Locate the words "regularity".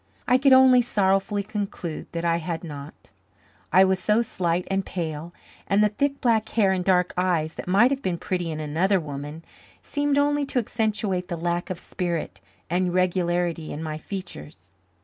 12.95-13.71